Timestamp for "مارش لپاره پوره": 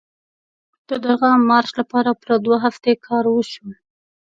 1.49-2.37